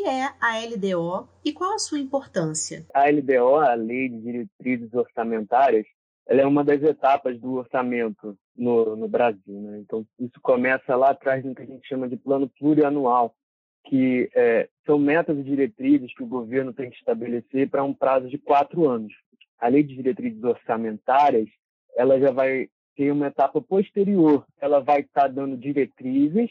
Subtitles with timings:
[0.00, 2.86] que é a LDO e qual a sua importância?
[2.94, 5.86] A LDO, a Lei de Diretrizes Orçamentárias,
[6.26, 9.60] ela é uma das etapas do orçamento no, no Brasil.
[9.60, 9.80] Né?
[9.80, 13.34] Então, isso começa lá atrás no que a gente chama de plano plurianual,
[13.84, 18.26] que é, são metas e diretrizes que o governo tem que estabelecer para um prazo
[18.28, 19.12] de quatro anos.
[19.58, 21.48] A lei de diretrizes orçamentárias,
[21.94, 24.46] ela já vai ter uma etapa posterior.
[24.58, 26.50] Ela vai estar tá dando diretrizes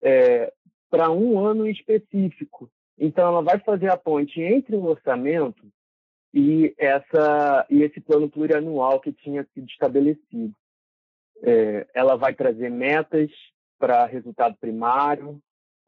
[0.00, 0.50] é,
[0.88, 2.70] para um ano específico.
[2.98, 5.66] Então, ela vai fazer a ponte entre o orçamento
[6.34, 10.54] e essa e esse plano plurianual que tinha sido estabelecido.
[11.42, 13.30] É, ela vai trazer metas
[13.78, 15.40] para resultado primário,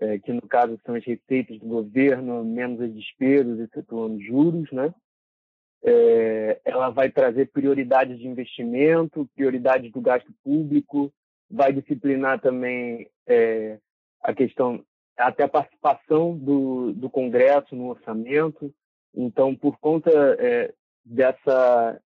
[0.00, 4.94] é, que no caso são as receitas do governo, menos as despesas, excetuando juros, né?
[5.82, 11.12] É, ela vai trazer prioridades de investimento, prioridades do gasto público,
[11.50, 13.78] vai disciplinar também é,
[14.22, 14.84] a questão,
[15.18, 18.72] até a participação do, do Congresso no orçamento.
[19.14, 20.72] Então, por conta é,
[21.04, 22.00] dessa,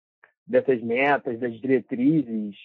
[0.47, 2.57] dessas metas, das diretrizes,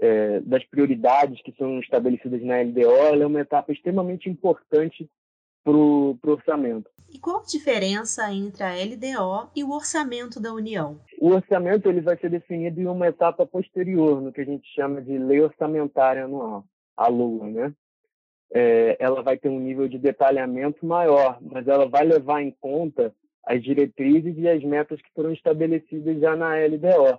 [0.00, 5.08] é, das prioridades que são estabelecidas na LDO, ela é uma etapa extremamente importante
[5.62, 6.90] para o orçamento.
[7.12, 10.98] E qual a diferença entre a LDO e o orçamento da União?
[11.20, 15.02] O orçamento ele vai ser definido em uma etapa posterior, no que a gente chama
[15.02, 16.64] de lei orçamentária anual,
[16.96, 17.74] a LUA, né?
[18.54, 23.14] É, ela vai ter um nível de detalhamento maior, mas ela vai levar em conta
[23.44, 27.18] as diretrizes e as metas que foram estabelecidas já na LDO.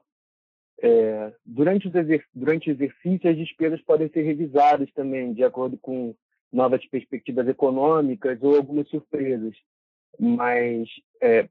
[0.82, 1.94] É, durante, os
[2.34, 6.16] durante o exercício, as despesas podem ser revisadas também, de acordo com
[6.52, 9.56] novas perspectivas econômicas ou algumas surpresas.
[10.20, 10.88] Mas,
[11.22, 11.48] é,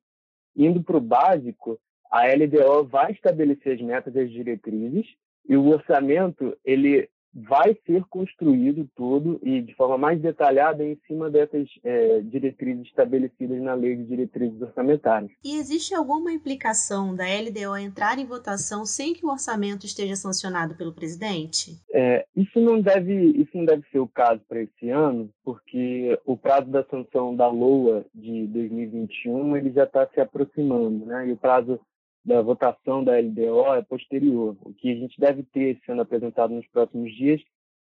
[0.56, 1.78] indo para o básico,
[2.10, 5.06] a LDO vai estabelecer as metas e as diretrizes,
[5.48, 11.30] e o orçamento ele vai ser construído todo e de forma mais detalhada em cima
[11.30, 15.30] dessas é, diretrizes estabelecidas na Lei de Diretrizes Orçamentárias.
[15.44, 20.74] E existe alguma implicação da LDO entrar em votação sem que o orçamento esteja sancionado
[20.74, 21.78] pelo presidente?
[21.92, 26.36] É, isso não deve isso não deve ser o caso para esse ano, porque o
[26.36, 31.28] prazo da sanção da LOA de 2021 ele já está se aproximando, né?
[31.28, 31.80] E o prazo
[32.24, 34.56] da votação da LDO é posterior.
[34.60, 37.40] O que a gente deve ter sendo apresentado nos próximos dias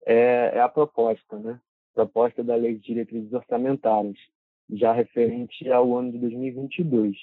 [0.06, 1.60] é, é a proposta, né?
[1.94, 4.18] Proposta da Lei de Diretrizes Orçamentárias,
[4.70, 7.16] já referente ao ano de 2022.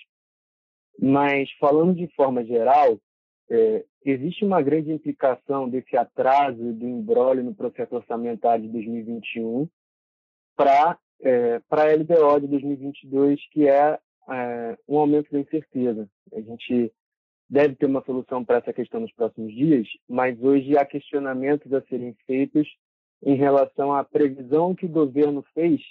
[0.99, 2.99] Mas, falando de forma geral,
[3.49, 9.67] é, existe uma grande implicação desse atraso do embrólio no processo orçamentário de 2021
[10.55, 13.99] para é, para a LDO de 2022, que é
[14.31, 16.09] é, um aumento da incerteza.
[16.33, 16.91] A gente
[17.49, 21.81] deve ter uma solução para essa questão nos próximos dias, mas hoje há questionamentos a
[21.81, 22.67] serem feitos
[23.23, 25.81] em relação à previsão que o governo fez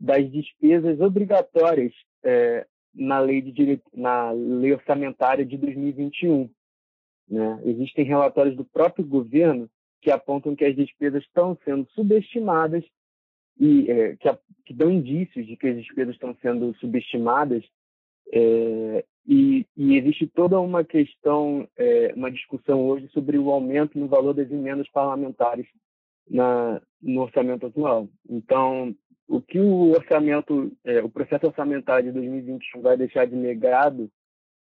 [0.00, 1.92] das despesas obrigatórias
[2.22, 3.82] é, na lei de dire...
[3.92, 6.48] na lei orçamentária de 2021.
[7.28, 7.60] Né?
[7.64, 9.68] Existem relatórios do próprio governo
[10.00, 12.84] que apontam que as despesas estão sendo subestimadas
[13.58, 14.38] e é, que, a...
[14.64, 17.64] que, dão indícios de que as despesas estão sendo subestimadas
[18.32, 24.08] é, e, e, existe toda uma questão, é, uma discussão hoje sobre o aumento no
[24.08, 25.66] valor das emendas parlamentares
[26.28, 28.08] na, no orçamento atual.
[28.28, 28.94] Então,
[29.26, 34.10] o que o orçamento, é, o processo orçamentário de 2021 vai deixar de legado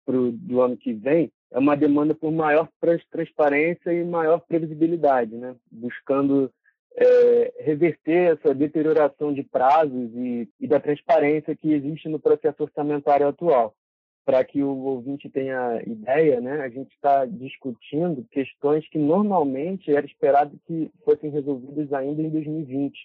[0.06, 2.68] pro, do ano que vem é uma demanda por maior
[3.10, 5.54] transparência e maior previsibilidade, né?
[5.70, 6.50] buscando
[6.96, 13.28] é, reverter essa deterioração de prazos e, e, da transparência que existe no processo orçamentário
[13.28, 13.74] atual.
[14.24, 20.04] Para que o ouvinte tenha ideia, né, a gente está discutindo questões que normalmente era
[20.04, 22.98] esperado que fossem resolvidas ainda em 2020,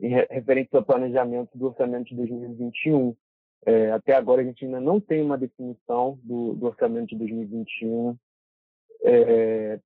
[0.00, 3.16] em referente ao planejamento do orçamento de 2021.
[3.66, 8.16] É, até agora a gente ainda não tem uma definição do, do orçamento de 2021.
[9.02, 9.80] É,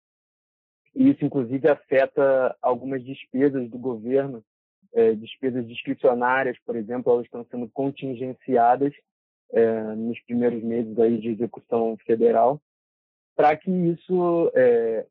[0.94, 4.44] e isso, inclusive, afeta algumas despesas do governo,
[4.92, 8.94] é, despesas discricionárias, por exemplo, elas estão sendo contingenciadas
[9.52, 12.60] é, nos primeiros meses aí de execução federal,
[13.34, 15.04] para que isso, é,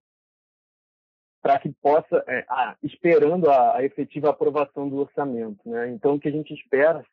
[1.41, 5.69] para que possa, ah, esperando a, a, efetiva aprovação do orçamento.
[5.69, 5.89] Né?
[5.89, 7.05] Então, o que a gente espera,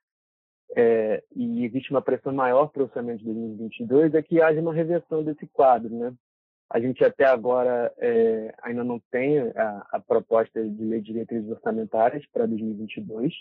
[0.77, 4.73] é, e existe uma pressão maior para o orçamento de 2022, é que haja uma
[4.73, 6.15] reversão desse quadro, né?
[6.71, 11.51] A gente até agora é, ainda não tem a, a, proposta de lei de diretrizes
[11.51, 13.35] orçamentárias para 2022,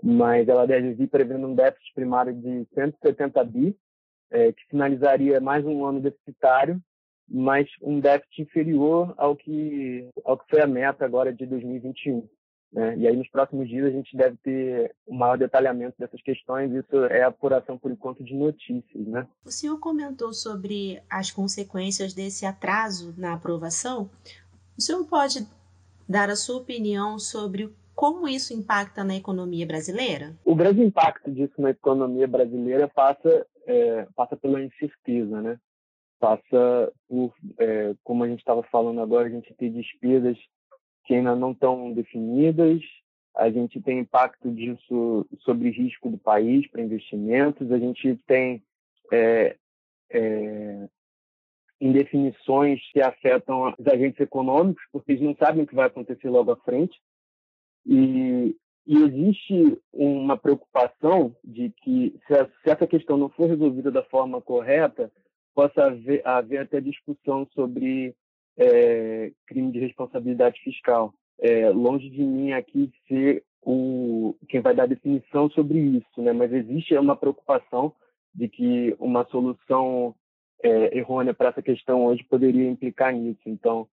[0.00, 3.76] mas ela deve vir prevendo um déficit primário de 170 bi,
[4.30, 6.80] é, que finalizaria mais um ano deficitário,
[7.28, 12.28] mas um déficit inferior ao que, ao que foi a meta agora de 2021.
[12.72, 12.96] Né?
[12.96, 16.72] E aí, nos próximos dias, a gente deve ter um maior detalhamento dessas questões.
[16.72, 19.06] Isso é apuração, por enquanto, de notícias.
[19.06, 19.26] Né?
[19.44, 24.10] O senhor comentou sobre as consequências desse atraso na aprovação.
[24.76, 25.46] O senhor pode
[26.08, 30.34] dar a sua opinião sobre como isso impacta na economia brasileira?
[30.44, 35.58] O grande impacto disso na economia brasileira passa, é, passa pela incerteza, né?
[36.18, 40.38] Passa por, é, como a gente estava falando agora, a gente tem despesas
[41.04, 42.80] que ainda não estão definidas,
[43.34, 48.62] a gente tem impacto disso sobre risco do país para investimentos, a gente tem
[49.10, 49.56] é,
[50.10, 50.88] é,
[51.80, 56.52] indefinições que afetam os agentes econômicos, porque eles não sabem o que vai acontecer logo
[56.52, 57.00] à frente.
[57.86, 58.54] E,
[58.86, 65.10] e existe uma preocupação de que, se, essa questão não for resolvida da forma correta,
[65.54, 68.14] possa haver, haver até discussão sobre
[68.56, 71.14] é, crime de responsabilidade fiscal.
[71.38, 76.32] É, longe de mim aqui ser o, quem vai dar definição sobre isso, né?
[76.32, 77.92] mas existe uma preocupação
[78.34, 80.14] de que uma solução
[80.62, 83.42] é, errônea para essa questão hoje poderia implicar nisso.
[83.46, 83.86] Então,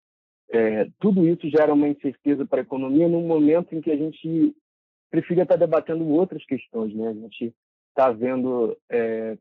[0.52, 4.56] é, tudo isso gera uma incerteza para a economia num momento em que a gente
[5.12, 6.94] preferia estar debatendo outras questões.
[6.94, 7.10] Né?
[7.10, 7.54] A gente
[7.90, 9.38] está vendo é,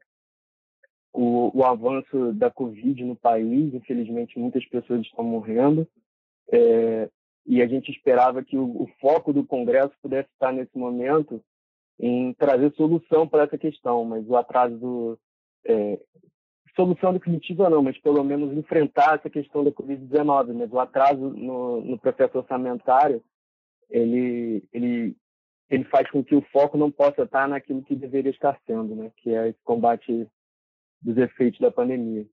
[1.13, 3.75] o, o, avanço da Covid no país.
[3.75, 5.87] Infelizmente, muitas pessoas estão morrendo.
[6.51, 7.09] É,
[7.47, 11.43] e a gente esperava que o, o, foco do Congresso pudesse estar nesse momento
[11.99, 15.19] em trazer solução para essa questão, mas o atraso do,
[15.65, 15.99] é,
[16.79, 20.53] solução definitiva não, mas pelo menos enfrentar essa questão da Covid-19.
[20.53, 23.21] Mas o atraso no, no processo orçamentário,
[23.91, 25.17] ele, ele,
[25.69, 29.11] ele faz com que o foco não possa estar naquilo que deveria estar sendo, né?
[29.17, 30.29] que é esse combate
[31.01, 32.27] dos efeitos da pandemia.